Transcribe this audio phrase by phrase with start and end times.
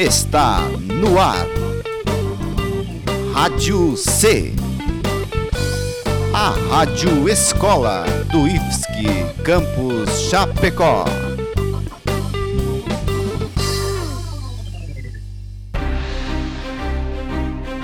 [0.00, 1.46] está no ar.
[3.34, 4.54] Rádio C.
[6.32, 11.04] A Rádio Escola do IFSC Campus Chapecó.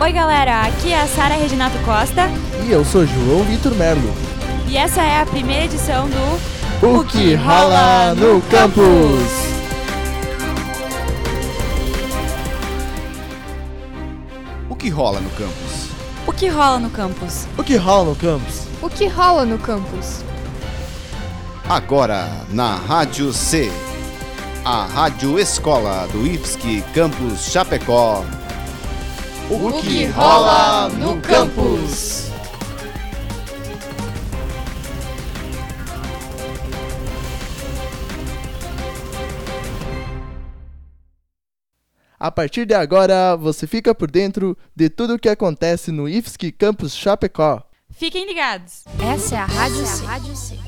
[0.00, 2.28] Oi galera, aqui é a Sara Reginato Costa
[2.66, 4.12] E eu sou João Vitor Merlo.
[4.68, 9.43] e essa é a primeira edição do O que rola no campus?
[14.94, 15.90] Rola no campus?
[16.26, 17.46] O que rola no campus?
[17.58, 18.66] O que rola no campus?
[18.80, 20.24] O que rola no campus?
[21.68, 23.70] Agora na Rádio C.
[24.64, 28.24] A Rádio Escola do IFSC Campus Chapecó.
[29.50, 32.30] O que rola no campus?
[42.24, 46.52] A partir de agora, você fica por dentro de tudo o que acontece no IFSC
[46.52, 47.62] Campus Chapecó.
[47.90, 48.82] Fiquem ligados!
[48.98, 50.58] Essa é a Rádio C.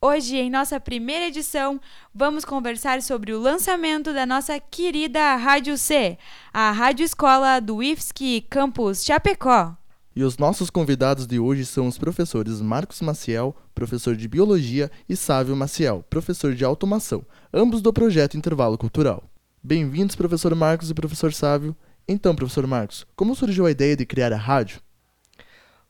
[0.00, 1.80] Hoje, em nossa primeira edição,
[2.14, 6.16] vamos conversar sobre o lançamento da nossa querida Rádio C,
[6.52, 9.76] a Rádio Escola do IFSC Campus Chapecó.
[10.14, 15.16] E os nossos convidados de hoje são os professores Marcos Maciel, professor de Biologia, e
[15.16, 19.28] Sávio Maciel, professor de Automação, ambos do projeto Intervalo Cultural.
[19.62, 21.76] Bem-vindos, professor Marcos e professor Sávio.
[22.06, 24.80] Então, professor Marcos, como surgiu a ideia de criar a rádio?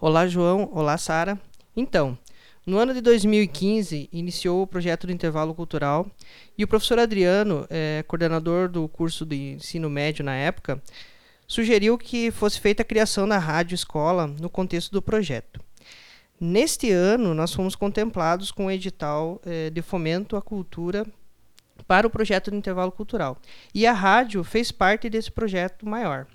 [0.00, 0.70] Olá, João.
[0.72, 1.38] Olá, Sara.
[1.76, 2.16] Então,
[2.64, 6.08] no ano de 2015, iniciou o projeto do Intervalo Cultural
[6.56, 10.80] e o professor Adriano, eh, coordenador do curso de ensino médio na época,
[11.44, 15.60] sugeriu que fosse feita a criação da rádio escola no contexto do projeto.
[16.40, 21.04] Neste ano, nós fomos contemplados com o edital eh, de fomento à cultura
[21.86, 23.38] para o projeto do Intervalo Cultural.
[23.74, 26.26] E a rádio fez parte desse projeto maior.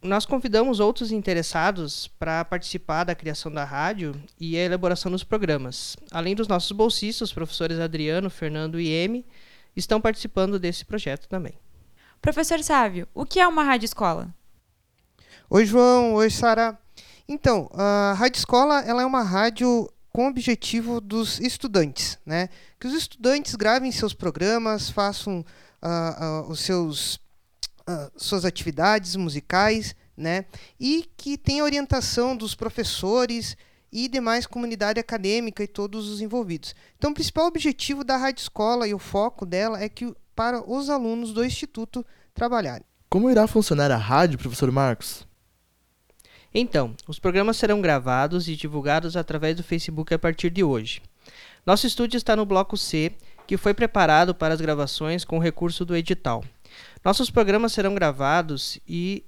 [0.00, 5.96] Nós convidamos outros interessados para participar da criação da rádio e a elaboração dos programas.
[6.12, 9.26] Além dos nossos bolsistas, os professores Adriano, Fernando e Emi,
[9.74, 11.54] estão participando desse projeto também.
[12.22, 14.32] Professor Sávio, o que é uma rádio escola?
[15.50, 16.14] Oi, João.
[16.14, 16.78] Oi, Sara.
[17.26, 22.48] Então, a Rádio Escola ela é uma rádio com o objetivo dos estudantes, né?
[22.80, 25.44] Que os estudantes gravem seus programas, façam
[25.80, 27.20] ah, ah, os seus
[27.86, 30.46] ah, suas atividades musicais, né?
[30.80, 33.56] E que tenha orientação dos professores
[33.92, 36.74] e demais comunidade acadêmica e todos os envolvidos.
[36.96, 40.90] Então, o principal objetivo da Rádio Escola e o foco dela é que para os
[40.90, 42.04] alunos do instituto
[42.34, 42.84] trabalharem.
[43.08, 45.27] Como irá funcionar a rádio, professor Marcos?
[46.54, 51.02] Então, os programas serão gravados e divulgados através do Facebook a partir de hoje.
[51.64, 53.12] Nosso estúdio está no bloco C,
[53.46, 56.42] que foi preparado para as gravações com recurso do edital.
[57.04, 59.24] Nossos programas serão gravados e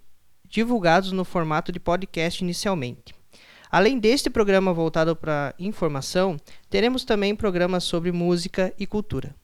[0.49, 3.15] divulgados no formato de podcast inicialmente.
[3.71, 6.37] Além deste programa voltado para informação,
[6.69, 9.35] teremos também programas sobre música e cultura.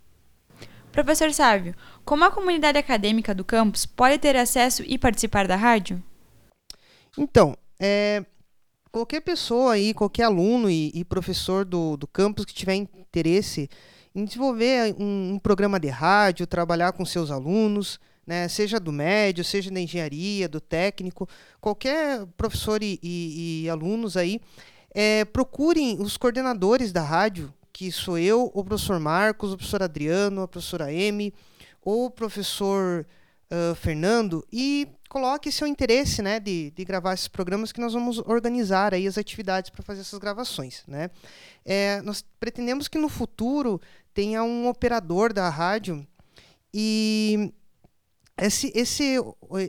[0.90, 6.02] Professor Sávio, como a comunidade acadêmica do campus pode ter acesso e participar da rádio?
[7.16, 8.24] Então, é,
[8.90, 13.68] qualquer pessoa aí, qualquer aluno e, e professor do, do campus que tiver interesse
[14.14, 19.44] em desenvolver um, um programa de rádio, trabalhar com seus alunos, né, seja do médio,
[19.44, 21.28] seja da engenharia, do técnico,
[21.60, 24.40] qualquer professor e, e- e alunos aí,
[24.94, 30.40] é, procurem os coordenadores da rádio, que sou eu, o professor Marcos, o professor Adriano,
[30.42, 31.32] a professora Emi,
[31.84, 33.06] ou o professor
[33.50, 38.18] ah, Fernando, e coloque seu interesse né, de, de gravar esses programas que nós vamos
[38.18, 40.82] organizar aí as atividades para fazer essas gravações.
[40.86, 41.10] Né?
[41.64, 43.80] É, nós pretendemos que no futuro
[44.12, 46.06] tenha um operador da rádio
[46.74, 47.52] e
[48.36, 49.14] esse, esse,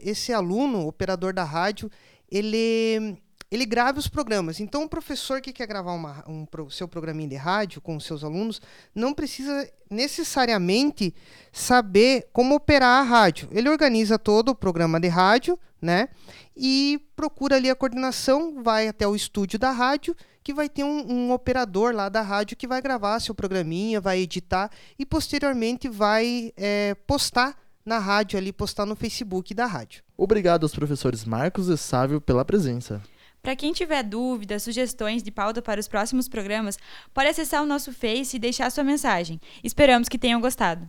[0.03, 1.89] esse aluno, operador da rádio,
[2.29, 3.17] ele,
[3.49, 4.59] ele grave os programas.
[4.59, 8.05] Então, o professor que quer gravar uma, um pro- seu programinha de rádio com os
[8.05, 8.61] seus alunos
[8.93, 11.13] não precisa necessariamente
[11.51, 13.47] saber como operar a rádio.
[13.51, 16.09] Ele organiza todo o programa de rádio, né?
[16.55, 21.11] E procura ali a coordenação, vai até o estúdio da rádio, que vai ter um,
[21.11, 26.51] um operador lá da rádio que vai gravar seu programinha, vai editar e posteriormente vai
[26.57, 27.55] eh, postar
[27.85, 30.03] na rádio ali, postar no Facebook da rádio.
[30.17, 33.01] Obrigado aos professores Marcos e Sávio pela presença.
[33.47, 36.77] Para quem tiver dúvidas, sugestões de pauta para os próximos programas,
[37.13, 39.39] pode acessar o nosso Face e deixar sua mensagem.
[39.63, 40.85] Esperamos que tenham gostado.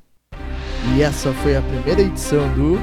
[0.97, 2.75] E essa foi a primeira edição do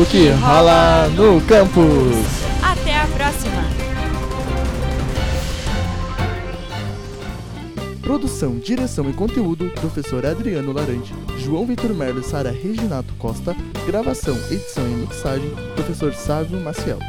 [0.00, 2.14] O que rola no campus.
[2.62, 3.64] Até a próxima!
[8.00, 11.12] Produção, direção e conteúdo, professor Adriano Larante.
[11.38, 13.56] João Vitor Merlo e Sara Reginato Costa.
[13.84, 17.00] Gravação, edição e mixagem, professor Sávio Maciel.